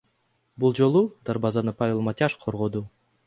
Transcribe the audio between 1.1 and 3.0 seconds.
дарбазаны Павел Матяш коргоду.